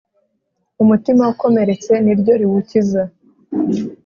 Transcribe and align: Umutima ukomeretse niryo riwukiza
Umutima 0.83 1.23
ukomeretse 1.33 1.91
niryo 2.03 2.33
riwukiza 2.41 3.03